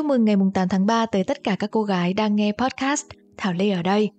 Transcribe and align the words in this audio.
Chúc 0.00 0.06
mừng 0.06 0.24
ngày 0.24 0.36
8 0.54 0.68
tháng 0.68 0.86
3 0.86 1.06
tới 1.06 1.24
tất 1.24 1.44
cả 1.44 1.56
các 1.58 1.70
cô 1.70 1.82
gái 1.82 2.14
đang 2.14 2.36
nghe 2.36 2.52
podcast 2.52 3.06
Thảo 3.36 3.52
Lê 3.52 3.70
ở 3.70 3.82
đây. 3.82 4.10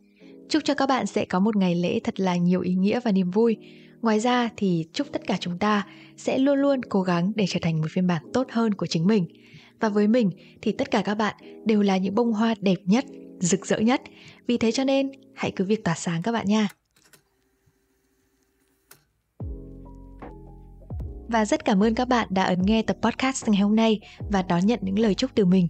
Chúc 0.49 0.63
cho 0.63 0.73
các 0.73 0.89
bạn 0.89 1.05
sẽ 1.05 1.25
có 1.25 1.39
một 1.39 1.55
ngày 1.55 1.75
lễ 1.75 1.99
thật 2.03 2.19
là 2.19 2.35
nhiều 2.35 2.61
ý 2.61 2.73
nghĩa 2.73 2.99
và 2.99 3.11
niềm 3.11 3.31
vui. 3.31 3.57
Ngoài 4.01 4.19
ra 4.19 4.49
thì 4.57 4.85
chúc 4.93 5.07
tất 5.11 5.27
cả 5.27 5.37
chúng 5.39 5.57
ta 5.57 5.87
sẽ 6.17 6.37
luôn 6.37 6.59
luôn 6.59 6.81
cố 6.89 7.01
gắng 7.01 7.31
để 7.35 7.45
trở 7.49 7.59
thành 7.61 7.81
một 7.81 7.87
phiên 7.91 8.07
bản 8.07 8.23
tốt 8.33 8.47
hơn 8.51 8.73
của 8.73 8.85
chính 8.85 9.07
mình. 9.07 9.25
Và 9.79 9.89
với 9.89 10.07
mình 10.07 10.29
thì 10.61 10.71
tất 10.71 10.91
cả 10.91 11.01
các 11.01 11.15
bạn 11.15 11.35
đều 11.65 11.81
là 11.81 11.97
những 11.97 12.15
bông 12.15 12.33
hoa 12.33 12.55
đẹp 12.59 12.77
nhất, 12.85 13.05
rực 13.39 13.65
rỡ 13.65 13.79
nhất. 13.79 14.01
Vì 14.47 14.57
thế 14.57 14.71
cho 14.71 14.83
nên 14.83 15.11
hãy 15.35 15.51
cứ 15.55 15.65
việc 15.65 15.83
tỏa 15.83 15.95
sáng 15.95 16.21
các 16.21 16.31
bạn 16.31 16.45
nha. 16.47 16.67
Và 21.31 21.45
rất 21.45 21.65
cảm 21.65 21.83
ơn 21.83 21.95
các 21.95 22.07
bạn 22.07 22.27
đã 22.29 22.43
ấn 22.43 22.61
nghe 22.61 22.81
tập 22.81 22.97
podcast 23.01 23.47
ngày 23.47 23.61
hôm 23.61 23.75
nay 23.75 23.99
và 24.31 24.41
đón 24.41 24.65
nhận 24.65 24.79
những 24.81 24.99
lời 24.99 25.13
chúc 25.13 25.31
từ 25.35 25.45
mình. 25.45 25.67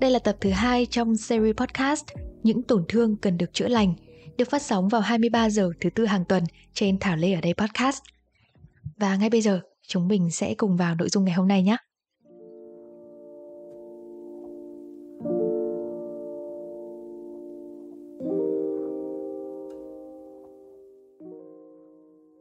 Đây 0.00 0.10
là 0.10 0.18
tập 0.18 0.36
thứ 0.40 0.50
hai 0.50 0.86
trong 0.86 1.16
series 1.16 1.56
podcast 1.56 2.04
Những 2.42 2.62
tổn 2.62 2.84
thương 2.88 3.16
cần 3.16 3.38
được 3.38 3.52
chữa 3.52 3.68
lành, 3.68 3.94
được 4.38 4.50
phát 4.50 4.62
sóng 4.62 4.88
vào 4.88 5.00
23 5.00 5.50
giờ 5.50 5.70
thứ 5.80 5.90
tư 5.90 6.06
hàng 6.06 6.24
tuần 6.24 6.44
trên 6.72 6.98
Thảo 6.98 7.16
Lê 7.16 7.32
ở 7.32 7.40
đây 7.40 7.54
podcast. 7.54 8.02
Và 8.96 9.16
ngay 9.16 9.30
bây 9.30 9.40
giờ, 9.40 9.60
chúng 9.88 10.08
mình 10.08 10.30
sẽ 10.30 10.54
cùng 10.54 10.76
vào 10.76 10.94
nội 10.94 11.08
dung 11.08 11.24
ngày 11.24 11.34
hôm 11.34 11.48
nay 11.48 11.62
nhé. 11.62 11.76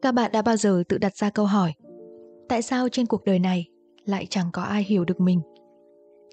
Các 0.01 0.11
bạn 0.11 0.31
đã 0.31 0.41
bao 0.41 0.57
giờ 0.57 0.83
tự 0.89 0.97
đặt 0.97 1.17
ra 1.17 1.29
câu 1.29 1.45
hỏi 1.45 1.73
Tại 2.49 2.61
sao 2.61 2.89
trên 2.89 3.05
cuộc 3.05 3.23
đời 3.23 3.39
này 3.39 3.69
lại 4.05 4.27
chẳng 4.29 4.49
có 4.53 4.61
ai 4.61 4.83
hiểu 4.83 5.05
được 5.05 5.19
mình? 5.19 5.41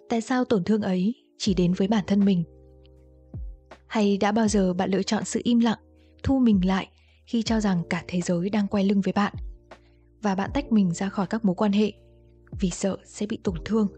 Tại 0.08 0.20
sao 0.20 0.44
tổn 0.44 0.64
thương 0.64 0.82
ấy 0.82 1.14
chỉ 1.38 1.54
đến 1.54 1.72
với 1.72 1.88
bản 1.88 2.04
thân 2.06 2.24
mình? 2.24 2.44
Hay 3.86 4.16
đã 4.16 4.32
bao 4.32 4.48
giờ 4.48 4.74
bạn 4.74 4.90
lựa 4.90 5.02
chọn 5.02 5.24
sự 5.24 5.40
im 5.44 5.60
lặng, 5.60 5.78
thu 6.22 6.38
mình 6.38 6.60
lại 6.66 6.88
khi 7.26 7.42
cho 7.42 7.60
rằng 7.60 7.82
cả 7.90 8.04
thế 8.08 8.20
giới 8.20 8.50
đang 8.50 8.68
quay 8.68 8.84
lưng 8.84 9.00
với 9.00 9.12
bạn 9.12 9.34
và 10.22 10.34
bạn 10.34 10.50
tách 10.54 10.72
mình 10.72 10.94
ra 10.94 11.08
khỏi 11.08 11.26
các 11.26 11.44
mối 11.44 11.54
quan 11.54 11.72
hệ 11.72 11.92
vì 12.60 12.70
sợ 12.70 12.96
sẽ 13.04 13.26
bị 13.26 13.38
tổn 13.44 13.56
thương? 13.64 13.88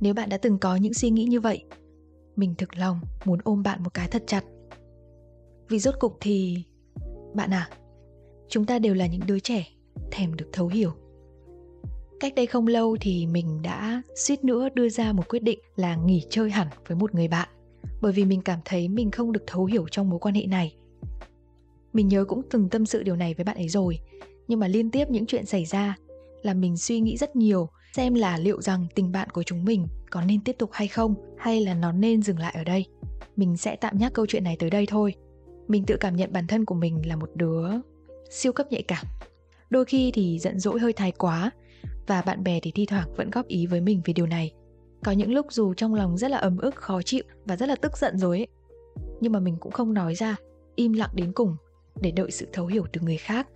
Nếu 0.00 0.14
bạn 0.14 0.28
đã 0.28 0.36
từng 0.36 0.58
có 0.58 0.76
những 0.76 0.94
suy 0.94 1.10
nghĩ 1.10 1.24
như 1.24 1.40
vậy, 1.40 1.64
mình 2.36 2.54
thực 2.58 2.76
lòng 2.76 3.00
muốn 3.24 3.38
ôm 3.44 3.62
bạn 3.62 3.82
một 3.82 3.94
cái 3.94 4.08
thật 4.08 4.22
chặt. 4.26 4.44
Vì 5.68 5.78
rốt 5.78 5.94
cục 6.00 6.16
thì 6.20 6.64
bạn 7.34 7.50
à, 7.50 7.70
chúng 8.48 8.66
ta 8.66 8.78
đều 8.78 8.94
là 8.94 9.06
những 9.06 9.22
đứa 9.26 9.38
trẻ 9.38 9.66
thèm 10.10 10.34
được 10.34 10.48
thấu 10.52 10.68
hiểu. 10.68 10.92
Cách 12.20 12.34
đây 12.34 12.46
không 12.46 12.66
lâu 12.66 12.96
thì 13.00 13.26
mình 13.26 13.62
đã 13.62 14.02
suýt 14.16 14.44
nữa 14.44 14.68
đưa 14.74 14.88
ra 14.88 15.12
một 15.12 15.28
quyết 15.28 15.42
định 15.42 15.58
là 15.76 15.96
nghỉ 15.96 16.22
chơi 16.30 16.50
hẳn 16.50 16.68
với 16.88 16.96
một 16.96 17.14
người 17.14 17.28
bạn, 17.28 17.48
bởi 18.00 18.12
vì 18.12 18.24
mình 18.24 18.42
cảm 18.42 18.58
thấy 18.64 18.88
mình 18.88 19.10
không 19.10 19.32
được 19.32 19.42
thấu 19.46 19.64
hiểu 19.64 19.86
trong 19.90 20.10
mối 20.10 20.18
quan 20.18 20.34
hệ 20.34 20.46
này. 20.46 20.76
Mình 21.92 22.08
nhớ 22.08 22.24
cũng 22.24 22.42
từng 22.50 22.68
tâm 22.68 22.86
sự 22.86 23.02
điều 23.02 23.16
này 23.16 23.34
với 23.34 23.44
bạn 23.44 23.56
ấy 23.56 23.68
rồi, 23.68 23.98
nhưng 24.48 24.60
mà 24.60 24.68
liên 24.68 24.90
tiếp 24.90 25.10
những 25.10 25.26
chuyện 25.26 25.46
xảy 25.46 25.64
ra 25.64 25.96
là 26.42 26.54
mình 26.54 26.76
suy 26.76 27.00
nghĩ 27.00 27.16
rất 27.16 27.36
nhiều, 27.36 27.68
xem 27.92 28.14
là 28.14 28.38
liệu 28.38 28.62
rằng 28.62 28.86
tình 28.94 29.12
bạn 29.12 29.30
của 29.30 29.42
chúng 29.42 29.64
mình 29.64 29.86
có 30.10 30.22
nên 30.22 30.40
tiếp 30.40 30.56
tục 30.58 30.70
hay 30.72 30.88
không, 30.88 31.14
hay 31.38 31.60
là 31.60 31.74
nó 31.74 31.92
nên 31.92 32.22
dừng 32.22 32.38
lại 32.38 32.54
ở 32.56 32.64
đây. 32.64 32.86
Mình 33.36 33.56
sẽ 33.56 33.76
tạm 33.76 33.98
nhắc 33.98 34.12
câu 34.12 34.26
chuyện 34.26 34.44
này 34.44 34.56
tới 34.58 34.70
đây 34.70 34.86
thôi. 34.86 35.14
Mình 35.68 35.84
tự 35.86 35.96
cảm 36.00 36.16
nhận 36.16 36.32
bản 36.32 36.46
thân 36.46 36.64
của 36.64 36.74
mình 36.74 37.08
là 37.08 37.16
một 37.16 37.30
đứa 37.34 37.68
siêu 38.30 38.52
cấp 38.52 38.66
nhạy 38.70 38.82
cảm 38.82 39.06
đôi 39.72 39.84
khi 39.84 40.10
thì 40.14 40.38
giận 40.38 40.58
dỗi 40.58 40.80
hơi 40.80 40.92
thái 40.92 41.12
quá, 41.12 41.50
và 42.06 42.22
bạn 42.22 42.44
bè 42.44 42.60
thì 42.60 42.72
thi 42.74 42.86
thoảng 42.86 43.08
vẫn 43.16 43.30
góp 43.30 43.46
ý 43.46 43.66
với 43.66 43.80
mình 43.80 44.02
về 44.04 44.12
điều 44.12 44.26
này. 44.26 44.52
Có 45.04 45.12
những 45.12 45.32
lúc 45.32 45.46
dù 45.50 45.74
trong 45.74 45.94
lòng 45.94 46.18
rất 46.18 46.30
là 46.30 46.38
ấm 46.38 46.58
ức, 46.58 46.74
khó 46.74 47.02
chịu 47.02 47.22
và 47.44 47.56
rất 47.56 47.68
là 47.68 47.76
tức 47.76 47.98
giận 47.98 48.18
rồi 48.18 48.38
ấy, 48.38 48.46
nhưng 49.20 49.32
mà 49.32 49.40
mình 49.40 49.56
cũng 49.60 49.72
không 49.72 49.94
nói 49.94 50.14
ra, 50.14 50.36
im 50.74 50.92
lặng 50.92 51.10
đến 51.14 51.32
cùng 51.32 51.56
để 52.00 52.10
đợi 52.10 52.30
sự 52.30 52.46
thấu 52.52 52.66
hiểu 52.66 52.84
từ 52.92 53.00
người 53.00 53.16
khác. 53.16 53.48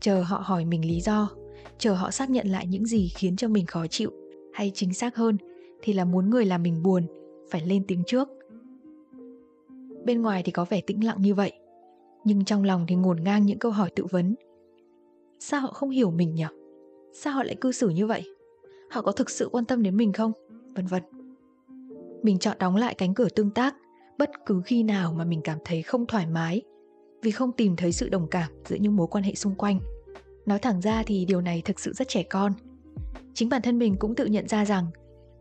Chờ 0.00 0.22
họ 0.22 0.42
hỏi 0.44 0.64
mình 0.64 0.88
lý 0.88 1.00
do, 1.00 1.30
chờ 1.78 1.94
họ 1.94 2.10
xác 2.10 2.30
nhận 2.30 2.46
lại 2.46 2.66
những 2.66 2.86
gì 2.86 3.08
khiến 3.16 3.36
cho 3.36 3.48
mình 3.48 3.66
khó 3.66 3.86
chịu 3.86 4.10
hay 4.54 4.72
chính 4.74 4.94
xác 4.94 5.16
hơn 5.16 5.36
thì 5.82 5.92
là 5.92 6.04
muốn 6.04 6.30
người 6.30 6.44
làm 6.44 6.62
mình 6.62 6.82
buồn, 6.82 7.06
phải 7.50 7.66
lên 7.66 7.84
tiếng 7.88 8.02
trước. 8.06 8.28
Bên 10.04 10.22
ngoài 10.22 10.42
thì 10.42 10.52
có 10.52 10.64
vẻ 10.64 10.80
tĩnh 10.80 11.04
lặng 11.04 11.16
như 11.20 11.34
vậy, 11.34 11.52
nhưng 12.24 12.44
trong 12.44 12.64
lòng 12.64 12.84
thì 12.88 12.94
ngổn 12.94 13.24
ngang 13.24 13.46
những 13.46 13.58
câu 13.58 13.72
hỏi 13.72 13.90
tự 13.96 14.06
vấn 14.10 14.34
sao 15.38 15.60
họ 15.60 15.68
không 15.68 15.90
hiểu 15.90 16.10
mình 16.10 16.34
nhỉ? 16.34 16.44
Sao 17.12 17.32
họ 17.32 17.42
lại 17.42 17.56
cư 17.60 17.72
xử 17.72 17.88
như 17.88 18.06
vậy? 18.06 18.24
Họ 18.90 19.02
có 19.02 19.12
thực 19.12 19.30
sự 19.30 19.48
quan 19.52 19.64
tâm 19.64 19.82
đến 19.82 19.96
mình 19.96 20.12
không? 20.12 20.32
Vân 20.74 20.86
vân. 20.86 21.02
Mình 22.22 22.38
chọn 22.38 22.56
đóng 22.60 22.76
lại 22.76 22.94
cánh 22.94 23.14
cửa 23.14 23.28
tương 23.28 23.50
tác, 23.50 23.74
bất 24.18 24.30
cứ 24.46 24.62
khi 24.64 24.82
nào 24.82 25.12
mà 25.12 25.24
mình 25.24 25.40
cảm 25.44 25.58
thấy 25.64 25.82
không 25.82 26.06
thoải 26.06 26.26
mái, 26.26 26.62
vì 27.22 27.30
không 27.30 27.52
tìm 27.52 27.76
thấy 27.76 27.92
sự 27.92 28.08
đồng 28.08 28.26
cảm 28.30 28.52
giữa 28.64 28.76
những 28.76 28.96
mối 28.96 29.06
quan 29.10 29.24
hệ 29.24 29.34
xung 29.34 29.54
quanh. 29.54 29.80
Nói 30.46 30.58
thẳng 30.58 30.80
ra 30.80 31.02
thì 31.06 31.24
điều 31.24 31.40
này 31.40 31.62
thực 31.64 31.80
sự 31.80 31.92
rất 31.92 32.08
trẻ 32.08 32.22
con. 32.22 32.52
Chính 33.34 33.48
bản 33.48 33.62
thân 33.62 33.78
mình 33.78 33.96
cũng 33.98 34.14
tự 34.14 34.26
nhận 34.26 34.48
ra 34.48 34.64
rằng, 34.64 34.86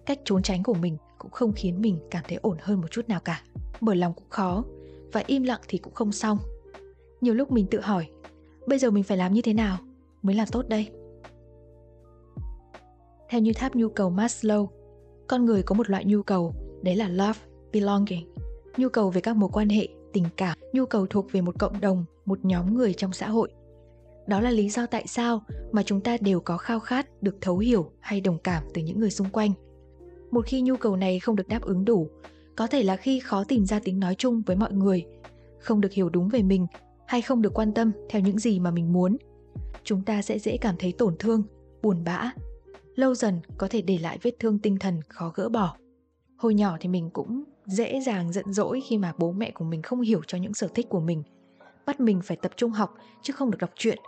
cách 0.05 0.19
trốn 0.25 0.41
tránh 0.41 0.63
của 0.63 0.73
mình 0.73 0.97
cũng 1.17 1.31
không 1.31 1.53
khiến 1.55 1.81
mình 1.81 1.99
cảm 2.11 2.23
thấy 2.27 2.37
ổn 2.41 2.57
hơn 2.61 2.81
một 2.81 2.91
chút 2.91 3.09
nào 3.09 3.19
cả. 3.19 3.41
Mở 3.79 3.93
lòng 3.93 4.13
cũng 4.13 4.29
khó 4.29 4.63
và 5.11 5.23
im 5.27 5.43
lặng 5.43 5.61
thì 5.67 5.77
cũng 5.77 5.93
không 5.93 6.11
xong. 6.11 6.37
Nhiều 7.21 7.33
lúc 7.33 7.51
mình 7.51 7.67
tự 7.71 7.79
hỏi 7.81 8.07
bây 8.67 8.79
giờ 8.79 8.91
mình 8.91 9.03
phải 9.03 9.17
làm 9.17 9.33
như 9.33 9.41
thế 9.41 9.53
nào 9.53 9.77
mới 10.21 10.35
là 10.35 10.45
tốt 10.51 10.67
đây 10.67 10.89
theo 13.29 13.41
như 13.41 13.53
tháp 13.53 13.75
nhu 13.75 13.89
cầu 13.89 14.11
Maslow, 14.11 14.67
con 15.27 15.45
người 15.45 15.63
có 15.63 15.75
một 15.75 15.89
loại 15.89 16.05
nhu 16.05 16.23
cầu, 16.23 16.53
đấy 16.81 16.95
là 16.95 17.07
love, 17.07 17.39
belonging. 17.73 18.33
Nhu 18.77 18.89
cầu 18.89 19.09
về 19.09 19.21
các 19.21 19.35
mối 19.35 19.49
quan 19.53 19.69
hệ, 19.69 19.87
tình 20.13 20.25
cảm, 20.37 20.57
nhu 20.73 20.85
cầu 20.85 21.07
thuộc 21.09 21.31
về 21.31 21.41
một 21.41 21.55
cộng 21.59 21.81
đồng, 21.81 22.05
một 22.25 22.39
nhóm 22.45 22.73
người 22.73 22.93
trong 22.93 23.13
xã 23.13 23.27
hội. 23.27 23.49
Đó 24.27 24.41
là 24.41 24.51
lý 24.51 24.69
do 24.69 24.85
tại 24.85 25.07
sao 25.07 25.43
mà 25.71 25.83
chúng 25.83 26.01
ta 26.01 26.17
đều 26.21 26.39
có 26.39 26.57
khao 26.57 26.79
khát 26.79 27.23
được 27.23 27.37
thấu 27.41 27.57
hiểu 27.57 27.91
hay 27.99 28.21
đồng 28.21 28.37
cảm 28.43 28.63
từ 28.73 28.81
những 28.81 28.99
người 28.99 29.11
xung 29.11 29.29
quanh. 29.29 29.51
Một 30.31 30.45
khi 30.45 30.61
nhu 30.61 30.75
cầu 30.75 30.95
này 30.95 31.19
không 31.19 31.35
được 31.35 31.47
đáp 31.47 31.61
ứng 31.61 31.85
đủ, 31.85 32.07
có 32.55 32.67
thể 32.67 32.83
là 32.83 32.95
khi 32.95 33.19
khó 33.19 33.43
tìm 33.43 33.65
ra 33.65 33.79
tiếng 33.83 33.99
nói 33.99 34.15
chung 34.17 34.41
với 34.45 34.55
mọi 34.55 34.73
người, 34.73 35.05
không 35.59 35.81
được 35.81 35.91
hiểu 35.91 36.09
đúng 36.09 36.29
về 36.29 36.41
mình 36.41 36.67
hay 37.07 37.21
không 37.21 37.41
được 37.41 37.53
quan 37.53 37.73
tâm 37.73 37.91
theo 38.09 38.21
những 38.21 38.39
gì 38.39 38.59
mà 38.59 38.71
mình 38.71 38.93
muốn. 38.93 39.17
Chúng 39.83 40.01
ta 40.01 40.21
sẽ 40.21 40.39
dễ 40.39 40.57
cảm 40.57 40.75
thấy 40.79 40.93
tổn 40.97 41.15
thương, 41.19 41.43
buồn 41.81 42.03
bã. 42.03 42.31
Lâu 42.95 43.15
dần 43.15 43.39
có 43.57 43.67
thể 43.69 43.81
để 43.81 43.97
lại 43.97 44.17
vết 44.21 44.31
thương 44.39 44.59
tinh 44.59 44.79
thần 44.79 45.01
khó 45.09 45.31
gỡ 45.35 45.49
bỏ. 45.49 45.77
Hồi 46.37 46.53
nhỏ 46.53 46.77
thì 46.79 46.89
mình 46.89 47.09
cũng 47.09 47.43
dễ 47.65 48.01
dàng 48.01 48.31
giận 48.31 48.53
dỗi 48.53 48.81
khi 48.87 48.97
mà 48.97 49.13
bố 49.17 49.31
mẹ 49.31 49.51
của 49.51 49.65
mình 49.65 49.81
không 49.81 50.01
hiểu 50.01 50.21
cho 50.27 50.37
những 50.37 50.53
sở 50.53 50.67
thích 50.67 50.89
của 50.89 50.99
mình. 50.99 51.23
Bắt 51.85 51.99
mình 51.99 52.21
phải 52.23 52.37
tập 52.37 52.51
trung 52.55 52.71
học, 52.71 52.95
chứ 53.21 53.33
không 53.33 53.51
được 53.51 53.57
đọc 53.61 53.69
truyện. 53.75 53.99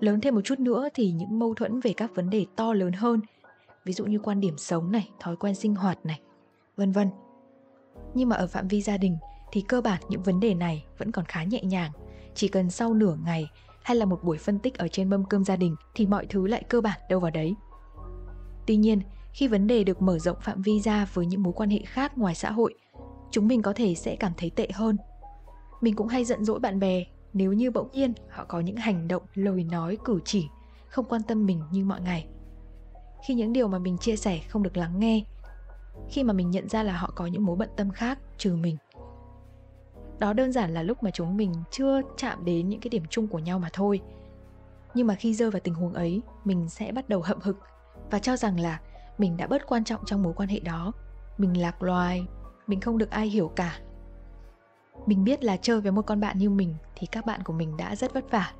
Lớn 0.00 0.20
thêm 0.20 0.34
một 0.34 0.40
chút 0.44 0.58
nữa 0.58 0.88
thì 0.94 1.12
những 1.12 1.38
mâu 1.38 1.54
thuẫn 1.54 1.80
về 1.80 1.92
các 1.96 2.14
vấn 2.14 2.30
đề 2.30 2.46
to 2.56 2.72
lớn 2.72 2.92
hơn, 2.92 3.20
ví 3.84 3.92
dụ 3.92 4.06
như 4.06 4.18
quan 4.18 4.40
điểm 4.40 4.58
sống 4.58 4.92
này, 4.92 5.10
thói 5.20 5.36
quen 5.36 5.54
sinh 5.54 5.74
hoạt 5.74 6.06
này, 6.06 6.20
vân 6.76 6.92
vân. 6.92 7.08
Nhưng 8.14 8.28
mà 8.28 8.36
ở 8.36 8.46
phạm 8.46 8.68
vi 8.68 8.82
gia 8.82 8.96
đình 8.96 9.16
thì 9.52 9.64
cơ 9.68 9.80
bản 9.80 10.02
những 10.08 10.22
vấn 10.22 10.40
đề 10.40 10.54
này 10.54 10.84
vẫn 10.98 11.12
còn 11.12 11.24
khá 11.24 11.44
nhẹ 11.44 11.62
nhàng 11.62 11.92
chỉ 12.34 12.48
cần 12.48 12.70
sau 12.70 12.94
nửa 12.94 13.16
ngày 13.24 13.50
hay 13.82 13.96
là 13.96 14.04
một 14.04 14.24
buổi 14.24 14.38
phân 14.38 14.58
tích 14.58 14.78
ở 14.78 14.88
trên 14.88 15.10
mâm 15.10 15.24
cơm 15.24 15.44
gia 15.44 15.56
đình 15.56 15.76
thì 15.94 16.06
mọi 16.06 16.26
thứ 16.26 16.46
lại 16.46 16.64
cơ 16.68 16.80
bản 16.80 17.00
đâu 17.10 17.20
vào 17.20 17.30
đấy. 17.30 17.54
Tuy 18.66 18.76
nhiên, 18.76 19.00
khi 19.32 19.48
vấn 19.48 19.66
đề 19.66 19.84
được 19.84 20.02
mở 20.02 20.18
rộng 20.18 20.36
phạm 20.40 20.62
vi 20.62 20.80
ra 20.80 21.06
với 21.14 21.26
những 21.26 21.42
mối 21.42 21.52
quan 21.56 21.70
hệ 21.70 21.78
khác 21.86 22.18
ngoài 22.18 22.34
xã 22.34 22.50
hội, 22.50 22.74
chúng 23.30 23.48
mình 23.48 23.62
có 23.62 23.72
thể 23.72 23.94
sẽ 23.94 24.16
cảm 24.16 24.32
thấy 24.36 24.50
tệ 24.50 24.68
hơn. 24.74 24.96
Mình 25.80 25.94
cũng 25.94 26.08
hay 26.08 26.24
giận 26.24 26.44
dỗi 26.44 26.60
bạn 26.60 26.80
bè 26.80 27.04
nếu 27.32 27.52
như 27.52 27.70
bỗng 27.70 27.88
nhiên 27.92 28.12
họ 28.30 28.44
có 28.44 28.60
những 28.60 28.76
hành 28.76 29.08
động, 29.08 29.22
lời 29.34 29.64
nói, 29.64 29.98
cử 30.04 30.20
chỉ 30.24 30.48
không 30.88 31.04
quan 31.08 31.22
tâm 31.22 31.46
mình 31.46 31.62
như 31.70 31.84
mọi 31.84 32.00
ngày. 32.00 32.26
Khi 33.26 33.34
những 33.34 33.52
điều 33.52 33.68
mà 33.68 33.78
mình 33.78 33.98
chia 33.98 34.16
sẻ 34.16 34.40
không 34.48 34.62
được 34.62 34.76
lắng 34.76 35.00
nghe, 35.00 35.24
khi 36.10 36.24
mà 36.24 36.32
mình 36.32 36.50
nhận 36.50 36.68
ra 36.68 36.82
là 36.82 36.96
họ 36.96 37.12
có 37.16 37.26
những 37.26 37.44
mối 37.44 37.56
bận 37.56 37.68
tâm 37.76 37.90
khác 37.90 38.18
trừ 38.38 38.56
mình 38.56 38.76
đó 40.18 40.32
đơn 40.32 40.52
giản 40.52 40.74
là 40.74 40.82
lúc 40.82 41.02
mà 41.02 41.10
chúng 41.10 41.36
mình 41.36 41.54
chưa 41.70 42.00
chạm 42.16 42.44
đến 42.44 42.68
những 42.68 42.80
cái 42.80 42.88
điểm 42.88 43.02
chung 43.10 43.28
của 43.28 43.38
nhau 43.38 43.58
mà 43.58 43.68
thôi. 43.72 44.00
Nhưng 44.94 45.06
mà 45.06 45.14
khi 45.14 45.34
rơi 45.34 45.50
vào 45.50 45.60
tình 45.60 45.74
huống 45.74 45.94
ấy, 45.94 46.22
mình 46.44 46.68
sẽ 46.68 46.92
bắt 46.92 47.08
đầu 47.08 47.20
hậm 47.20 47.38
hực 47.42 47.56
và 48.10 48.18
cho 48.18 48.36
rằng 48.36 48.60
là 48.60 48.80
mình 49.18 49.36
đã 49.36 49.46
bớt 49.46 49.66
quan 49.66 49.84
trọng 49.84 50.04
trong 50.04 50.22
mối 50.22 50.32
quan 50.36 50.48
hệ 50.48 50.60
đó. 50.60 50.92
Mình 51.38 51.60
lạc 51.60 51.82
loài, 51.82 52.26
mình 52.66 52.80
không 52.80 52.98
được 52.98 53.10
ai 53.10 53.26
hiểu 53.26 53.48
cả. 53.56 53.78
Mình 55.06 55.24
biết 55.24 55.44
là 55.44 55.56
chơi 55.56 55.80
với 55.80 55.92
một 55.92 56.02
con 56.06 56.20
bạn 56.20 56.38
như 56.38 56.50
mình 56.50 56.74
thì 56.96 57.06
các 57.06 57.26
bạn 57.26 57.42
của 57.44 57.52
mình 57.52 57.76
đã 57.76 57.96
rất 57.96 58.14
vất 58.14 58.30
vả. 58.30 58.52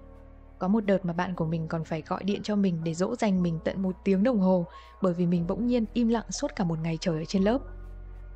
Có 0.59 0.69
một 0.69 0.85
đợt 0.85 1.05
mà 1.05 1.13
bạn 1.13 1.35
của 1.35 1.47
mình 1.47 1.69
còn 1.69 1.85
phải 1.85 2.03
gọi 2.07 2.25
điện 2.25 2.43
cho 2.43 2.57
mình 2.57 2.85
để 2.85 2.95
dỗ 2.95 3.17
dành 3.17 3.43
mình 3.43 3.59
tận 3.65 3.83
một 3.83 3.97
tiếng 4.05 4.23
đồng 4.23 4.41
hồ 4.41 4.67
bởi 5.03 5.15
vì 5.15 5.27
mình 5.27 5.47
bỗng 5.47 5.67
nhiên 5.67 5.85
im 5.93 6.09
lặng 6.09 6.31
suốt 6.31 6.57
cả 6.57 6.65
một 6.65 6.79
ngày 6.83 6.99
trời 7.01 7.19
ở 7.19 7.25
trên 7.25 7.43
lớp. 7.43 7.59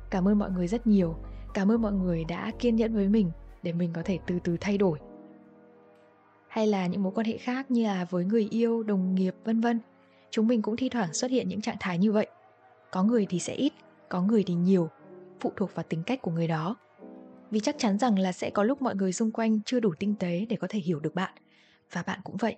Cảm 0.09 0.27
ơn 0.27 0.39
mọi 0.39 0.51
người 0.51 0.67
rất 0.67 0.87
nhiều 0.87 1.15
cảm 1.53 1.71
ơn 1.71 1.81
mọi 1.81 1.93
người 1.93 2.23
đã 2.23 2.51
kiên 2.59 2.75
nhẫn 2.75 2.95
với 2.95 3.07
mình 3.07 3.31
để 3.63 3.73
mình 3.73 3.89
có 3.93 4.01
thể 4.05 4.19
từ 4.27 4.39
từ 4.43 4.57
thay 4.61 4.77
đổi. 4.77 4.99
Hay 6.47 6.67
là 6.67 6.87
những 6.87 7.03
mối 7.03 7.11
quan 7.15 7.27
hệ 7.27 7.37
khác 7.37 7.71
như 7.71 7.83
là 7.83 8.05
với 8.09 8.25
người 8.25 8.47
yêu, 8.51 8.83
đồng 8.83 9.15
nghiệp, 9.15 9.35
vân 9.43 9.61
vân, 9.61 9.79
chúng 10.31 10.47
mình 10.47 10.61
cũng 10.61 10.75
thi 10.75 10.89
thoảng 10.89 11.13
xuất 11.13 11.31
hiện 11.31 11.49
những 11.49 11.61
trạng 11.61 11.75
thái 11.79 11.97
như 11.97 12.11
vậy. 12.11 12.27
Có 12.91 13.03
người 13.03 13.25
thì 13.29 13.39
sẽ 13.39 13.53
ít, 13.53 13.73
có 14.09 14.21
người 14.21 14.43
thì 14.43 14.53
nhiều, 14.53 14.89
phụ 15.39 15.51
thuộc 15.55 15.75
vào 15.75 15.85
tính 15.89 16.03
cách 16.05 16.21
của 16.21 16.31
người 16.31 16.47
đó. 16.47 16.75
Vì 17.51 17.59
chắc 17.59 17.75
chắn 17.77 17.97
rằng 17.97 18.19
là 18.19 18.31
sẽ 18.31 18.49
có 18.49 18.63
lúc 18.63 18.81
mọi 18.81 18.95
người 18.95 19.13
xung 19.13 19.31
quanh 19.31 19.59
chưa 19.65 19.79
đủ 19.79 19.93
tinh 19.99 20.15
tế 20.19 20.45
để 20.49 20.55
có 20.55 20.67
thể 20.69 20.79
hiểu 20.79 20.99
được 20.99 21.15
bạn, 21.15 21.33
và 21.91 22.03
bạn 22.07 22.19
cũng 22.23 22.37
vậy. 22.37 22.55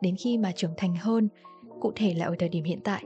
Đến 0.00 0.16
khi 0.18 0.38
mà 0.38 0.52
trưởng 0.52 0.74
thành 0.76 0.96
hơn, 0.96 1.28
cụ 1.80 1.92
thể 1.96 2.14
là 2.14 2.26
ở 2.26 2.34
thời 2.38 2.48
điểm 2.48 2.64
hiện 2.64 2.80
tại, 2.84 3.04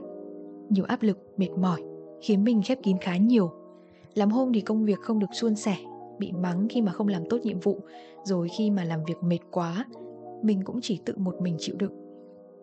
nhiều 0.69 0.85
áp 0.85 1.03
lực, 1.03 1.17
mệt 1.37 1.49
mỏi 1.57 1.81
khiến 2.21 2.43
mình 2.43 2.61
khép 2.65 2.79
kín 2.83 2.97
khá 2.97 3.17
nhiều. 3.17 3.51
Làm 4.13 4.29
hôm 4.29 4.53
thì 4.53 4.61
công 4.61 4.85
việc 4.85 4.99
không 4.99 5.19
được 5.19 5.33
suôn 5.33 5.55
sẻ, 5.55 5.77
bị 6.19 6.31
mắng 6.31 6.67
khi 6.69 6.81
mà 6.81 6.91
không 6.91 7.07
làm 7.07 7.23
tốt 7.29 7.37
nhiệm 7.43 7.59
vụ, 7.59 7.79
rồi 8.23 8.47
khi 8.57 8.71
mà 8.71 8.83
làm 8.83 9.03
việc 9.07 9.23
mệt 9.23 9.39
quá, 9.51 9.85
mình 10.41 10.61
cũng 10.63 10.81
chỉ 10.81 10.99
tự 11.05 11.13
một 11.17 11.35
mình 11.41 11.55
chịu 11.59 11.75
đựng. 11.79 11.93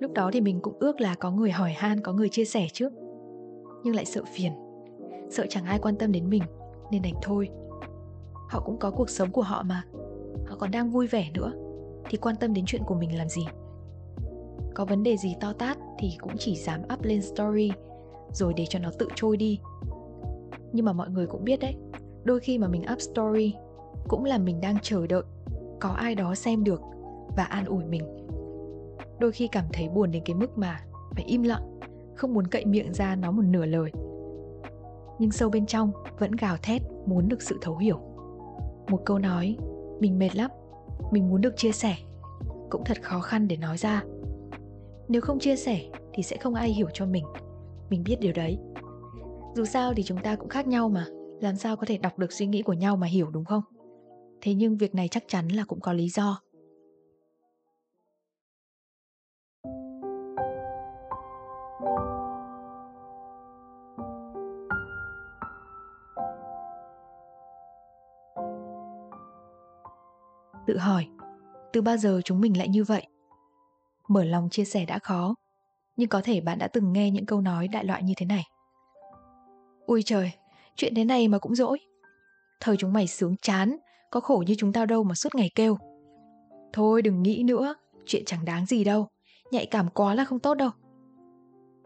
Lúc 0.01 0.13
đó 0.13 0.31
thì 0.33 0.41
mình 0.41 0.61
cũng 0.61 0.75
ước 0.79 1.01
là 1.01 1.15
có 1.15 1.31
người 1.31 1.51
hỏi 1.51 1.73
han, 1.77 2.01
có 2.01 2.13
người 2.13 2.29
chia 2.29 2.45
sẻ 2.45 2.67
trước. 2.73 2.93
Nhưng 3.85 3.95
lại 3.95 4.05
sợ 4.05 4.23
phiền, 4.35 4.53
sợ 5.31 5.47
chẳng 5.49 5.65
ai 5.65 5.79
quan 5.79 5.97
tâm 5.97 6.13
đến 6.13 6.31
mình, 6.31 6.43
nên 6.91 7.03
đành 7.03 7.15
thôi. 7.23 7.49
Họ 8.49 8.63
cũng 8.65 8.79
có 8.79 8.91
cuộc 8.91 9.11
sống 9.11 9.31
của 9.31 9.43
họ 9.43 9.63
mà, 9.63 9.85
họ 10.47 10.57
còn 10.59 10.71
đang 10.71 10.91
vui 10.91 11.07
vẻ 11.07 11.31
nữa, 11.35 11.53
thì 12.11 12.19
quan 12.19 12.37
tâm 12.37 12.55
đến 12.55 12.65
chuyện 12.67 12.83
của 12.87 12.95
mình 12.95 13.19
làm 13.19 13.29
gì? 13.29 13.47
Có 14.75 14.85
vấn 14.85 15.03
đề 15.03 15.17
gì 15.17 15.35
to 15.41 15.53
tát 15.53 15.79
thì 15.99 16.09
cũng 16.21 16.33
chỉ 16.39 16.57
dám 16.57 16.81
up 16.95 17.05
lên 17.05 17.23
story 17.23 17.71
rồi 18.33 18.53
để 18.57 18.67
cho 18.69 18.79
nó 18.79 18.91
tự 18.99 19.09
trôi 19.15 19.37
đi. 19.37 19.61
Nhưng 20.73 20.85
mà 20.85 20.93
mọi 20.93 21.11
người 21.11 21.27
cũng 21.27 21.45
biết 21.45 21.61
đấy, 21.61 21.77
đôi 22.25 22.41
khi 22.41 22.59
mà 22.59 22.69
mình 22.69 22.85
up 22.93 23.01
story 23.01 23.55
cũng 24.09 24.25
là 24.25 24.39
mình 24.39 24.61
đang 24.61 24.77
chờ 24.83 25.07
đợi 25.07 25.23
có 25.81 25.89
ai 25.89 26.15
đó 26.15 26.35
xem 26.35 26.65
được 26.65 26.81
và 27.37 27.45
an 27.45 27.65
ủi 27.65 27.85
mình. 27.85 28.03
Đôi 29.21 29.33
khi 29.33 29.49
cảm 29.53 29.65
thấy 29.73 29.89
buồn 29.89 30.11
đến 30.11 30.23
cái 30.25 30.37
mức 30.37 30.59
mà 30.59 30.81
phải 31.11 31.25
im 31.25 31.43
lặng, 31.43 31.81
không 32.17 32.35
muốn 32.35 32.47
cậy 32.47 32.65
miệng 32.65 32.95
ra 32.95 33.17
nói 33.17 33.33
một 33.33 33.43
nửa 33.43 33.67
lời. 33.67 33.91
Nhưng 35.19 35.31
sâu 35.31 35.51
bên 35.51 35.67
trong 35.67 35.93
vẫn 36.19 36.33
gào 36.33 36.57
thét 36.63 36.83
muốn 37.07 37.29
được 37.29 37.43
sự 37.43 37.59
thấu 37.61 37.77
hiểu. 37.77 37.99
Một 38.89 39.03
câu 39.05 39.19
nói, 39.19 39.57
mình 40.01 40.19
mệt 40.19 40.37
lắm, 40.37 40.51
mình 41.11 41.29
muốn 41.29 41.41
được 41.41 41.57
chia 41.57 41.73
sẻ. 41.73 41.97
cũng 42.71 42.85
thật 42.85 43.03
khó 43.03 43.21
khăn 43.21 43.49
để 43.49 43.57
nói 43.57 43.79
ra. 43.79 44.03
Nếu 45.09 45.21
không 45.21 45.39
chia 45.39 45.57
sẻ 45.57 45.81
thì 46.13 46.23
sẽ 46.23 46.37
không 46.37 46.55
ai 46.55 46.69
hiểu 46.69 46.87
cho 46.93 47.07
mình 47.07 47.25
mình 47.90 48.02
biết 48.05 48.17
điều 48.20 48.32
đấy. 48.32 48.58
Dù 49.55 49.64
sao 49.64 49.94
thì 49.94 50.02
chúng 50.02 50.19
ta 50.23 50.37
cũng 50.37 50.49
khác 50.49 50.67
nhau 50.67 50.88
mà. 50.88 51.06
Làm 51.40 51.56
sao 51.56 51.76
có 51.76 51.87
thể 51.87 51.99
đọc 51.99 52.19
được 52.19 52.32
suy 52.32 52.46
nghĩ 52.46 52.62
của 52.62 52.73
nhau 52.73 52.96
mà 52.96 53.06
hiểu, 53.06 53.31
đúng 53.31 53.44
không? 53.44 53.62
Thế 54.40 54.55
nhưng 54.55 54.76
việc 54.76 54.94
này 54.94 55.08
chắc 55.08 55.25
chắn 55.29 55.49
là 55.49 55.64
cũng 55.64 55.81
có 55.81 55.93
lý 55.93 56.08
do. 56.08 56.40
Tự 70.67 70.79
hỏi, 70.79 71.08
từ 71.73 71.82
bao 71.82 71.96
giờ 71.96 72.20
chúng 72.25 72.40
mình 72.40 72.58
lại 72.58 72.69
như 72.69 72.85
vậy? 72.85 73.06
Mở 74.08 74.25
lòng 74.25 74.49
chia 74.50 74.64
sẻ 74.64 74.85
đã 74.85 74.99
khó 74.99 75.35
nhưng 75.99 76.09
có 76.09 76.21
thể 76.25 76.41
bạn 76.41 76.59
đã 76.59 76.69
từng 76.69 76.93
nghe 76.93 77.11
những 77.11 77.27
câu 77.27 77.41
nói 77.41 77.69
đại 77.69 77.85
loại 77.85 78.03
như 78.03 78.15
thế 78.17 78.27
này. 78.27 78.45
Ui 79.87 80.03
trời, 80.03 80.31
chuyện 80.77 80.95
thế 80.95 81.05
này 81.05 81.29
mà 81.29 81.39
cũng 81.39 81.55
dỗi. 81.55 81.79
Thời 82.61 82.77
chúng 82.77 82.93
mày 82.93 83.06
sướng 83.06 83.35
chán, 83.43 83.77
có 84.11 84.21
khổ 84.21 84.45
như 84.47 84.55
chúng 84.59 84.73
tao 84.73 84.87
đâu 84.87 85.05
mà 85.05 85.15
suốt 85.15 85.35
ngày 85.35 85.50
kêu. 85.55 85.77
Thôi 86.73 87.03
đừng 87.03 87.23
nghĩ 87.23 87.43
nữa, 87.43 87.75
chuyện 88.06 88.23
chẳng 88.27 88.45
đáng 88.45 88.67
gì 88.67 88.85
đâu, 88.85 89.09
nhạy 89.50 89.67
cảm 89.67 89.89
quá 89.89 90.15
là 90.15 90.25
không 90.25 90.39
tốt 90.39 90.55
đâu. 90.55 90.71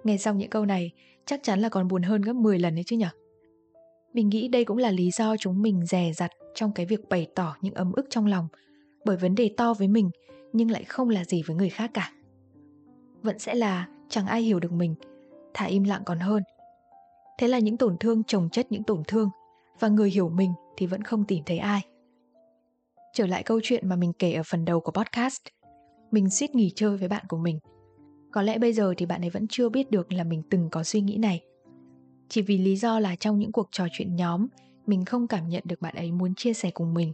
Nghe 0.04 0.16
xong 0.16 0.38
những 0.38 0.50
câu 0.50 0.66
này, 0.66 0.90
chắc 1.26 1.40
chắn 1.42 1.60
là 1.60 1.68
còn 1.68 1.88
buồn 1.88 2.02
hơn 2.02 2.22
gấp 2.22 2.32
10 2.32 2.58
lần 2.58 2.74
đấy 2.74 2.84
chứ 2.86 2.96
nhở? 2.96 3.08
Mình 4.12 4.28
nghĩ 4.28 4.48
đây 4.48 4.64
cũng 4.64 4.78
là 4.78 4.90
lý 4.90 5.10
do 5.10 5.36
chúng 5.36 5.62
mình 5.62 5.86
dè 5.86 6.12
dặt 6.14 6.30
trong 6.54 6.72
cái 6.72 6.86
việc 6.86 7.08
bày 7.08 7.26
tỏ 7.34 7.56
những 7.60 7.74
ấm 7.74 7.92
ức 7.92 8.06
trong 8.10 8.26
lòng, 8.26 8.48
bởi 9.04 9.16
vấn 9.16 9.34
đề 9.34 9.50
to 9.56 9.74
với 9.74 9.88
mình 9.88 10.10
nhưng 10.52 10.70
lại 10.70 10.84
không 10.84 11.08
là 11.08 11.24
gì 11.24 11.42
với 11.46 11.56
người 11.56 11.70
khác 11.70 11.90
cả. 11.94 12.12
Vẫn 13.22 13.38
sẽ 13.38 13.54
là 13.54 13.88
chẳng 14.12 14.26
ai 14.26 14.42
hiểu 14.42 14.60
được 14.60 14.72
mình 14.72 14.94
thả 15.54 15.64
im 15.64 15.84
lặng 15.84 16.02
còn 16.06 16.18
hơn. 16.18 16.42
Thế 17.38 17.48
là 17.48 17.58
những 17.58 17.76
tổn 17.76 17.96
thương 18.00 18.24
chồng 18.24 18.48
chất 18.52 18.72
những 18.72 18.82
tổn 18.82 19.02
thương, 19.08 19.30
và 19.80 19.88
người 19.88 20.10
hiểu 20.10 20.28
mình 20.28 20.52
thì 20.76 20.86
vẫn 20.86 21.02
không 21.02 21.24
tìm 21.24 21.44
thấy 21.46 21.58
ai. 21.58 21.80
Trở 23.14 23.26
lại 23.26 23.42
câu 23.42 23.60
chuyện 23.62 23.88
mà 23.88 23.96
mình 23.96 24.12
kể 24.12 24.32
ở 24.32 24.42
phần 24.42 24.64
đầu 24.64 24.80
của 24.80 24.92
podcast. 24.92 25.42
Mình 26.10 26.30
suýt 26.30 26.54
nghỉ 26.54 26.72
chơi 26.74 26.96
với 26.96 27.08
bạn 27.08 27.24
của 27.28 27.36
mình. 27.36 27.58
Có 28.30 28.42
lẽ 28.42 28.58
bây 28.58 28.72
giờ 28.72 28.94
thì 28.96 29.06
bạn 29.06 29.20
ấy 29.20 29.30
vẫn 29.30 29.46
chưa 29.48 29.68
biết 29.68 29.90
được 29.90 30.12
là 30.12 30.24
mình 30.24 30.42
từng 30.50 30.68
có 30.70 30.82
suy 30.82 31.00
nghĩ 31.00 31.16
này. 31.16 31.44
Chỉ 32.28 32.42
vì 32.42 32.58
lý 32.58 32.76
do 32.76 32.98
là 32.98 33.16
trong 33.16 33.38
những 33.38 33.52
cuộc 33.52 33.68
trò 33.72 33.86
chuyện 33.92 34.16
nhóm, 34.16 34.46
mình 34.86 35.04
không 35.04 35.26
cảm 35.26 35.48
nhận 35.48 35.62
được 35.66 35.80
bạn 35.80 35.94
ấy 35.94 36.12
muốn 36.12 36.34
chia 36.34 36.52
sẻ 36.52 36.70
cùng 36.70 36.94
mình, 36.94 37.12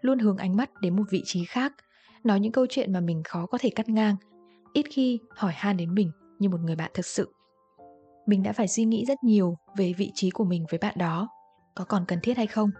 luôn 0.00 0.18
hướng 0.18 0.36
ánh 0.36 0.56
mắt 0.56 0.70
đến 0.80 0.96
một 0.96 1.04
vị 1.10 1.22
trí 1.24 1.44
khác, 1.44 1.72
nói 2.24 2.40
những 2.40 2.52
câu 2.52 2.66
chuyện 2.70 2.92
mà 2.92 3.00
mình 3.00 3.22
khó 3.24 3.46
có 3.46 3.58
thể 3.58 3.70
cắt 3.70 3.88
ngang, 3.88 4.16
ít 4.72 4.86
khi 4.90 5.18
hỏi 5.30 5.52
han 5.56 5.76
đến 5.76 5.94
mình 5.94 6.10
như 6.38 6.48
một 6.48 6.60
người 6.60 6.76
bạn 6.76 6.90
thực 6.94 7.06
sự. 7.06 7.34
Mình 8.26 8.42
đã 8.42 8.52
phải 8.52 8.68
suy 8.68 8.84
nghĩ 8.84 9.04
rất 9.04 9.24
nhiều 9.24 9.56
về 9.76 9.92
vị 9.96 10.12
trí 10.14 10.30
của 10.30 10.44
mình 10.44 10.66
với 10.70 10.78
bạn 10.78 10.94
đó, 10.98 11.28
có 11.74 11.84
còn 11.84 12.04
cần 12.08 12.18
thiết 12.22 12.36
hay 12.36 12.46
không? 12.46 12.70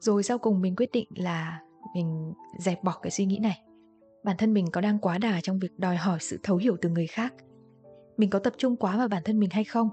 Rồi 0.00 0.22
sau 0.22 0.38
cùng 0.38 0.60
mình 0.60 0.76
quyết 0.76 0.92
định 0.92 1.08
là 1.16 1.60
mình 1.94 2.32
dẹp 2.58 2.84
bỏ 2.84 2.98
cái 3.02 3.10
suy 3.10 3.26
nghĩ 3.26 3.38
này. 3.38 3.62
Bản 4.24 4.36
thân 4.36 4.54
mình 4.54 4.70
có 4.70 4.80
đang 4.80 4.98
quá 4.98 5.18
đà 5.18 5.40
trong 5.42 5.58
việc 5.58 5.78
đòi 5.78 5.96
hỏi 5.96 6.18
sự 6.20 6.38
thấu 6.42 6.56
hiểu 6.56 6.76
từ 6.80 6.88
người 6.88 7.06
khác. 7.06 7.34
Mình 8.16 8.30
có 8.30 8.38
tập 8.38 8.52
trung 8.58 8.76
quá 8.76 8.96
vào 8.96 9.08
bản 9.08 9.22
thân 9.24 9.38
mình 9.38 9.50
hay 9.50 9.64
không? 9.64 9.88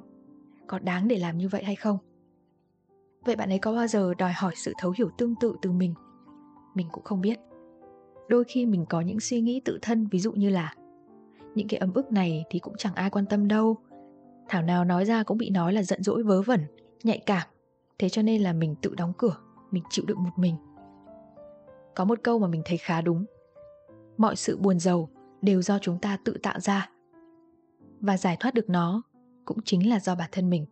Có 0.67 0.79
đáng 0.79 1.07
để 1.07 1.17
làm 1.17 1.38
như 1.38 1.47
vậy 1.47 1.63
hay 1.63 1.75
không? 1.75 1.97
Vậy 3.25 3.35
bạn 3.35 3.50
ấy 3.50 3.59
có 3.59 3.73
bao 3.73 3.88
giờ 3.88 4.13
đòi 4.13 4.31
hỏi 4.31 4.53
sự 4.55 4.73
thấu 4.79 4.93
hiểu 4.97 5.09
tương 5.17 5.35
tự 5.41 5.55
từ 5.61 5.71
mình? 5.71 5.93
Mình 6.75 6.88
cũng 6.91 7.03
không 7.03 7.21
biết. 7.21 7.39
Đôi 8.27 8.43
khi 8.43 8.65
mình 8.65 8.85
có 8.89 9.01
những 9.01 9.19
suy 9.19 9.41
nghĩ 9.41 9.61
tự 9.65 9.79
thân, 9.81 10.07
ví 10.11 10.19
dụ 10.19 10.31
như 10.31 10.50
là 10.50 10.73
những 11.55 11.67
cái 11.67 11.77
ấm 11.77 11.93
ức 11.93 12.12
này 12.12 12.46
thì 12.50 12.60
cũng 12.60 12.77
chẳng 12.77 12.96
ai 12.96 13.10
quan 13.10 13.25
tâm 13.25 13.48
đâu. 13.48 13.77
Thảo 14.50 14.62
nào 14.62 14.86
nói 14.86 15.05
ra 15.05 15.24
cũng 15.24 15.38
bị 15.38 15.50
nói 15.50 15.74
là 15.74 15.84
giận 15.84 16.03
dỗi 16.03 16.24
vớ 16.24 16.41
vẩn, 16.41 16.62
nhạy 17.03 17.20
cảm. 17.25 17.48
Thế 18.00 18.10
cho 18.10 18.22
nên 18.22 18.41
là 18.41 18.53
mình 18.53 18.75
tự 18.81 18.96
đóng 18.96 19.13
cửa, 19.17 19.36
mình 19.72 19.84
chịu 19.89 20.05
đựng 20.08 20.24
một 20.24 20.29
mình. 20.38 20.55
Có 21.96 22.05
một 22.05 22.20
câu 22.24 22.39
mà 22.39 22.48
mình 22.48 22.62
thấy 22.65 22.77
khá 22.77 23.01
đúng. 23.01 23.25
Mọi 24.17 24.36
sự 24.36 24.58
buồn 24.58 24.79
giàu 24.79 25.10
đều 25.41 25.62
do 25.62 25.79
chúng 25.79 26.00
ta 26.00 26.17
tự 26.25 26.38
tạo 26.43 26.60
ra. 26.60 26.89
Và 28.00 28.17
giải 28.17 28.38
thoát 28.39 28.53
được 28.53 28.70
nó 28.70 29.01
cũng 29.46 29.58
chính 29.65 29.89
là 29.89 30.00
do 30.00 30.15
bản 30.15 30.29
thân 30.31 30.50
mình. 30.50 30.65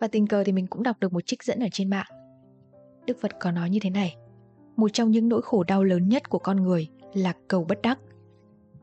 Và 0.00 0.08
tình 0.08 0.26
cờ 0.26 0.44
thì 0.44 0.52
mình 0.52 0.66
cũng 0.66 0.82
đọc 0.82 0.96
được 1.00 1.12
một 1.12 1.26
trích 1.26 1.42
dẫn 1.42 1.60
ở 1.60 1.68
trên 1.72 1.90
mạng. 1.90 2.06
Đức 3.06 3.16
phật 3.20 3.30
có 3.40 3.50
nói 3.50 3.70
như 3.70 3.78
thế 3.82 3.90
này, 3.90 4.16
một 4.76 4.88
trong 4.92 5.10
những 5.10 5.28
nỗi 5.28 5.42
khổ 5.42 5.64
đau 5.64 5.84
lớn 5.84 6.08
nhất 6.08 6.28
của 6.28 6.38
con 6.38 6.56
người 6.56 6.88
là 7.14 7.32
cầu 7.48 7.64
bất 7.64 7.82
đắc 7.82 7.98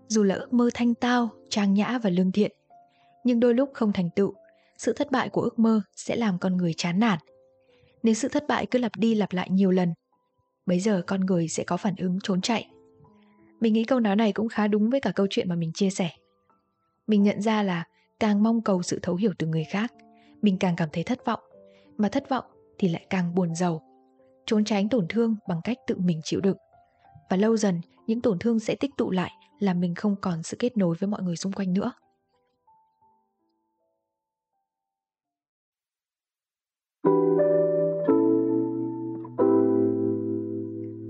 dù 0.08 0.24
là 0.24 0.36
ước 0.36 0.54
mơ 0.54 0.70
thanh 0.74 0.96
tao, 0.96 1.30
trang 1.50 1.74
nhã 1.74 2.00
và 2.04 2.10
lương 2.10 2.32
thiện. 2.32 2.52
Nhưng 3.24 3.40
đôi 3.40 3.54
lúc 3.54 3.70
không 3.74 3.94
thành 3.94 4.10
tựu, 4.16 4.34
sự 4.78 4.94
thất 4.94 5.12
bại 5.12 5.30
của 5.30 5.42
ước 5.42 5.60
mơ 5.60 5.82
sẽ 5.96 6.16
làm 6.16 6.40
con 6.40 6.58
người 6.58 6.74
chán 6.78 7.00
nản. 7.00 7.20
Nếu 8.04 8.14
sự 8.14 8.28
thất 8.28 8.44
bại 8.48 8.66
cứ 8.66 8.80
lặp 8.80 8.92
đi 8.98 9.16
lặp 9.16 9.34
lại 9.34 9.50
nhiều 9.50 9.72
lần, 9.72 9.94
bấy 10.66 10.80
giờ 10.80 11.02
con 11.08 11.22
người 11.22 11.48
sẽ 11.48 11.64
có 11.64 11.78
phản 11.78 11.96
ứng 11.98 12.20
trốn 12.24 12.42
chạy. 12.42 12.68
Mình 13.60 13.74
nghĩ 13.74 13.84
câu 13.84 14.00
nói 14.00 14.16
này 14.16 14.34
cũng 14.34 14.50
khá 14.50 14.68
đúng 14.68 14.90
với 14.90 15.00
cả 15.00 15.12
câu 15.12 15.28
chuyện 15.30 15.50
mà 15.50 15.56
mình 15.56 15.72
chia 15.74 15.90
sẻ. 15.90 16.10
Mình 17.08 17.24
nhận 17.24 17.42
ra 17.42 17.64
là 17.64 17.84
càng 18.20 18.44
mong 18.44 18.62
cầu 18.62 18.84
sự 18.84 19.00
thấu 19.02 19.16
hiểu 19.16 19.32
từ 19.40 19.48
người 19.48 19.64
khác, 19.64 19.94
mình 20.42 20.58
càng 20.58 20.76
cảm 20.76 20.90
thấy 20.94 21.04
thất 21.04 21.26
vọng. 21.26 21.40
Mà 21.98 22.10
thất 22.10 22.30
vọng 22.30 22.46
thì 22.78 22.90
lại 22.90 23.06
càng 23.10 23.36
buồn 23.36 23.56
giàu, 23.56 23.82
trốn 24.46 24.66
tránh 24.66 24.90
tổn 24.90 25.06
thương 25.10 25.36
bằng 25.48 25.62
cách 25.64 25.78
tự 25.88 25.96
mình 25.98 26.22
chịu 26.24 26.42
đựng. 26.42 26.58
Và 27.30 27.38
lâu 27.38 27.58
dần, 27.58 27.82
những 28.08 28.22
tổn 28.22 28.40
thương 28.40 28.60
sẽ 28.60 28.76
tích 28.76 28.92
tụ 28.98 29.12
lại 29.12 29.32
là 29.60 29.74
mình 29.74 29.96
không 29.96 30.16
còn 30.22 30.44
sự 30.44 30.58
kết 30.60 30.78
nối 30.78 30.96
với 31.00 31.08
mọi 31.08 31.24
người 31.24 31.36
xung 31.36 31.54
quanh 31.54 31.74
nữa. 31.74 31.92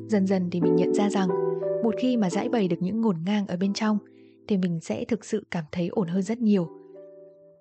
Dần 0.10 0.28
dần 0.28 0.50
thì 0.52 0.62
mình 0.62 0.76
nhận 0.76 0.94
ra 0.94 1.10
rằng, 1.10 1.28
một 1.84 1.96
khi 1.98 2.18
mà 2.18 2.30
giải 2.30 2.50
bày 2.50 2.68
được 2.68 2.78
những 2.80 3.02
ngổn 3.02 3.18
ngang 3.26 3.48
ở 3.48 3.58
bên 3.58 3.74
trong, 3.74 3.98
thì 4.48 4.58
mình 4.58 4.80
sẽ 4.80 5.06
thực 5.06 5.26
sự 5.26 5.44
cảm 5.52 5.64
thấy 5.72 5.88
ổn 5.88 6.08
hơn 6.08 6.22
rất 6.22 6.40
nhiều. 6.40 6.70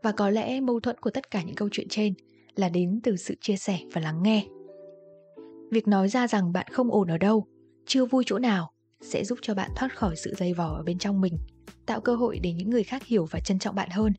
Và 0.02 0.12
có 0.12 0.30
lẽ 0.30 0.60
mâu 0.60 0.80
thuẫn 0.80 0.96
của 1.00 1.10
tất 1.10 1.30
cả 1.30 1.42
những 1.42 1.54
câu 1.54 1.68
chuyện 1.72 1.88
trên 1.90 2.14
là 2.56 2.68
đến 2.68 3.00
từ 3.02 3.16
sự 3.16 3.34
chia 3.40 3.56
sẻ 3.56 3.78
và 3.92 4.00
lắng 4.00 4.22
nghe. 4.22 4.46
Việc 5.70 5.88
nói 5.88 6.08
ra 6.08 6.28
rằng 6.28 6.52
bạn 6.52 6.66
không 6.72 6.90
ổn 6.90 7.08
ở 7.08 7.18
đâu, 7.18 7.46
chưa 7.86 8.04
vui 8.04 8.22
chỗ 8.26 8.38
nào 8.38 8.72
sẽ 9.02 9.24
giúp 9.24 9.38
cho 9.42 9.54
bạn 9.54 9.70
thoát 9.76 9.96
khỏi 9.96 10.16
sự 10.16 10.34
dây 10.36 10.54
vò 10.54 10.66
ở 10.66 10.82
bên 10.82 10.98
trong 10.98 11.20
mình, 11.20 11.38
tạo 11.86 12.00
cơ 12.00 12.14
hội 12.14 12.38
để 12.38 12.52
những 12.52 12.70
người 12.70 12.82
khác 12.82 13.06
hiểu 13.06 13.24
và 13.30 13.40
trân 13.40 13.58
trọng 13.58 13.74
bạn 13.74 13.88
hơn. 13.90 14.12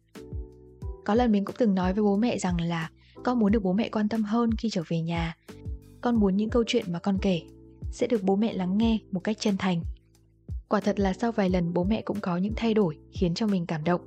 Có 1.06 1.16
lần 1.16 1.32
mình 1.32 1.46
cũng 1.46 1.56
từng 1.60 1.76
nói 1.76 1.94
với 1.94 2.04
bố 2.04 2.18
mẹ 2.18 2.38
rằng 2.38 2.62
là, 2.62 2.90
con 3.24 3.40
muốn 3.40 3.52
được 3.52 3.64
bố 3.64 3.74
mẹ 3.74 3.90
quan 3.90 4.10
tâm 4.10 4.24
hơn 4.24 4.50
khi 4.58 4.70
trở 4.70 4.84
về 4.88 5.02
nhà. 5.02 5.36
Con 6.02 6.16
muốn 6.16 6.38
những 6.38 6.50
câu 6.50 6.64
chuyện 6.68 6.86
mà 6.88 7.00
con 7.00 7.18
kể 7.22 7.42
sẽ 7.92 8.08
được 8.08 8.24
bố 8.24 8.36
mẹ 8.36 8.54
lắng 8.54 8.78
nghe 8.78 9.00
một 9.12 9.20
cách 9.20 9.38
chân 9.40 9.58
thành. 9.58 9.84
Quả 10.70 10.80
thật 10.80 11.00
là 11.00 11.14
sau 11.14 11.32
vài 11.32 11.50
lần 11.50 11.74
bố 11.74 11.84
mẹ 11.84 12.02
cũng 12.02 12.20
có 12.22 12.38
những 12.38 12.54
thay 12.56 12.74
đổi 12.74 12.98
khiến 13.12 13.34
cho 13.34 13.48
mình 13.48 13.66
cảm 13.66 13.84
động. 13.84 14.02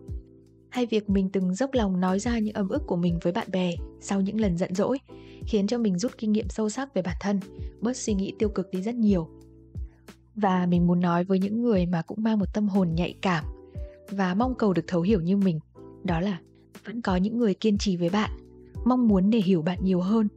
Hay 0.71 0.87
việc 0.87 1.11
mình 1.11 1.31
từng 1.33 1.55
dốc 1.55 1.71
lòng 1.75 2.01
nói 2.01 2.19
ra 2.19 2.39
những 2.39 2.55
ấm 2.55 2.69
ức 2.69 2.83
của 2.87 2.97
mình 2.97 3.19
với 3.23 3.33
bạn 3.33 3.49
bè 3.53 3.73
sau 4.01 4.21
những 4.21 4.41
lần 4.41 4.57
giận 4.57 4.75
dỗi 4.75 4.99
khiến 5.47 5.67
cho 5.67 5.79
mình 5.79 5.99
rút 5.99 6.19
kinh 6.19 6.33
nghiệm 6.33 6.49
sâu 6.49 6.69
sắc 6.69 6.95
về 6.95 7.03
bản 7.03 7.17
thân, 7.21 7.41
bớt 7.81 7.97
suy 7.97 8.15
nghĩ 8.15 8.35
tiêu 8.39 8.49
cực 8.49 8.71
đi 8.71 8.83
rất 8.83 8.95
nhiều 8.95 9.29
và 10.37 10.67
mình 10.67 10.87
muốn 10.87 11.01
nói 11.01 11.25
với 11.25 11.39
những 11.39 11.63
người 11.63 11.87
mà 11.87 12.03
cũng 12.03 12.23
mang 12.23 12.39
một 12.39 12.55
tâm 12.55 12.69
hồn 12.69 12.95
nhạy 12.95 13.15
cảm 13.23 13.45
và 14.11 14.35
mong 14.35 14.55
cầu 14.55 14.73
được 14.73 14.85
thấu 14.87 15.03
hiểu 15.03 15.21
như 15.21 15.37
mình, 15.37 15.61
đó 16.05 16.21
là 16.21 16.41
vẫn 16.85 17.03
có 17.03 17.17
những 17.17 17.39
người 17.39 17.55
kiên 17.55 17.79
trì 17.79 17.97
với 17.97 18.11
bạn, 18.11 18.31
mong 18.85 19.09
muốn 19.09 19.31
để 19.31 19.39
hiểu 19.39 19.63
bạn 19.63 19.79
nhiều 19.83 20.01
hơn, 20.01 20.29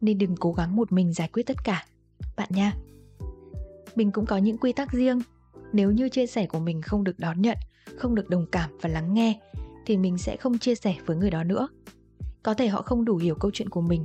nên 0.00 0.18
đừng 0.18 0.36
cố 0.36 0.52
gắng 0.52 0.76
một 0.76 0.92
mình 0.92 1.12
giải 1.12 1.28
quyết 1.32 1.42
tất 1.46 1.64
cả. 1.64 1.84
Bạn 2.36 2.48
nha. 2.52 2.72
Mình 3.94 4.12
cũng 4.12 4.26
có 4.26 4.36
những 4.36 4.58
quy 4.58 4.72
tắc 4.72 4.92
riêng. 4.92 5.20
Nếu 5.72 5.90
như 5.90 6.08
chia 6.08 6.26
sẻ 6.26 6.46
của 6.46 6.58
mình 6.58 6.82
không 6.82 7.04
được 7.04 7.18
đón 7.18 7.42
nhận, 7.42 7.56
không 7.96 8.14
được 8.14 8.28
đồng 8.28 8.46
cảm 8.52 8.70
và 8.80 8.88
lắng 8.88 9.14
nghe, 9.14 9.40
thì 9.86 9.96
mình 9.96 10.18
sẽ 10.18 10.36
không 10.36 10.58
chia 10.58 10.74
sẻ 10.74 10.96
với 11.06 11.16
người 11.16 11.30
đó 11.30 11.44
nữa. 11.44 11.68
Có 12.42 12.54
thể 12.54 12.68
họ 12.68 12.82
không 12.82 13.04
đủ 13.04 13.16
hiểu 13.16 13.34
câu 13.34 13.50
chuyện 13.54 13.68
của 13.68 13.80
mình. 13.80 14.04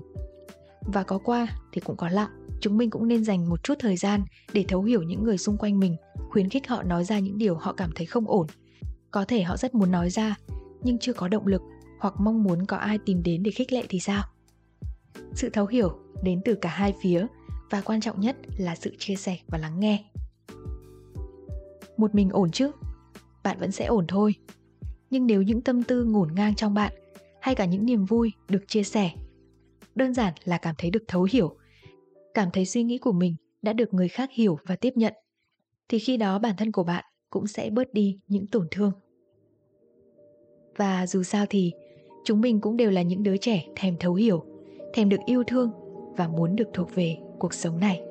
Và 0.81 1.03
có 1.03 1.17
qua 1.17 1.47
thì 1.71 1.81
cũng 1.81 1.97
có 1.97 2.09
lại 2.09 2.29
chúng 2.63 2.77
mình 2.77 2.89
cũng 2.89 3.07
nên 3.07 3.23
dành 3.23 3.49
một 3.49 3.63
chút 3.63 3.73
thời 3.79 3.97
gian 3.97 4.23
để 4.53 4.65
thấu 4.67 4.83
hiểu 4.83 5.03
những 5.03 5.23
người 5.23 5.37
xung 5.37 5.57
quanh 5.57 5.79
mình, 5.79 5.95
khuyến 6.29 6.49
khích 6.49 6.67
họ 6.67 6.83
nói 6.83 7.03
ra 7.03 7.19
những 7.19 7.37
điều 7.37 7.55
họ 7.55 7.73
cảm 7.73 7.91
thấy 7.95 8.05
không 8.05 8.27
ổn. 8.27 8.47
Có 9.11 9.25
thể 9.25 9.43
họ 9.43 9.57
rất 9.57 9.75
muốn 9.75 9.91
nói 9.91 10.09
ra, 10.09 10.35
nhưng 10.81 10.97
chưa 10.99 11.13
có 11.13 11.27
động 11.27 11.47
lực 11.47 11.61
hoặc 11.99 12.13
mong 12.19 12.43
muốn 12.43 12.65
có 12.65 12.77
ai 12.77 12.97
tìm 13.05 13.23
đến 13.23 13.43
để 13.43 13.51
khích 13.51 13.73
lệ 13.73 13.83
thì 13.89 13.99
sao? 13.99 14.23
Sự 15.33 15.49
thấu 15.49 15.67
hiểu 15.67 15.99
đến 16.23 16.41
từ 16.45 16.55
cả 16.55 16.69
hai 16.69 16.93
phía 17.01 17.27
và 17.69 17.81
quan 17.81 18.01
trọng 18.01 18.19
nhất 18.19 18.37
là 18.57 18.75
sự 18.75 18.95
chia 18.97 19.15
sẻ 19.15 19.37
và 19.47 19.57
lắng 19.57 19.79
nghe. 19.79 20.03
Một 21.97 22.15
mình 22.15 22.29
ổn 22.29 22.51
chứ? 22.51 22.71
Bạn 23.43 23.59
vẫn 23.59 23.71
sẽ 23.71 23.85
ổn 23.85 24.05
thôi. 24.07 24.35
Nhưng 25.09 25.27
nếu 25.27 25.41
những 25.41 25.61
tâm 25.61 25.83
tư 25.83 26.03
ngổn 26.03 26.35
ngang 26.35 26.55
trong 26.55 26.73
bạn 26.73 26.93
hay 27.41 27.55
cả 27.55 27.65
những 27.65 27.85
niềm 27.85 28.05
vui 28.05 28.31
được 28.49 28.63
chia 28.67 28.83
sẻ, 28.83 29.11
đơn 29.95 30.13
giản 30.13 30.33
là 30.43 30.57
cảm 30.57 30.75
thấy 30.77 30.89
được 30.89 31.03
thấu 31.07 31.27
hiểu 31.31 31.57
cảm 32.33 32.49
thấy 32.53 32.65
suy 32.65 32.83
nghĩ 32.83 32.97
của 32.97 33.11
mình 33.11 33.35
đã 33.61 33.73
được 33.73 33.93
người 33.93 34.07
khác 34.07 34.29
hiểu 34.33 34.57
và 34.65 34.75
tiếp 34.75 34.93
nhận, 34.95 35.13
thì 35.89 35.99
khi 35.99 36.17
đó 36.17 36.39
bản 36.39 36.55
thân 36.57 36.71
của 36.71 36.83
bạn 36.83 37.03
cũng 37.29 37.47
sẽ 37.47 37.69
bớt 37.69 37.93
đi 37.93 38.19
những 38.27 38.47
tổn 38.47 38.67
thương. 38.71 38.91
Và 40.75 41.07
dù 41.07 41.23
sao 41.23 41.45
thì, 41.49 41.71
chúng 42.25 42.41
mình 42.41 42.61
cũng 42.61 42.77
đều 42.77 42.91
là 42.91 43.01
những 43.01 43.23
đứa 43.23 43.37
trẻ 43.37 43.65
thèm 43.75 43.95
thấu 43.99 44.13
hiểu, 44.13 44.43
thèm 44.93 45.09
được 45.09 45.19
yêu 45.25 45.43
thương 45.47 45.71
và 46.17 46.27
muốn 46.27 46.55
được 46.55 46.67
thuộc 46.73 46.95
về 46.95 47.17
cuộc 47.39 47.53
sống 47.53 47.79
này. 47.79 48.01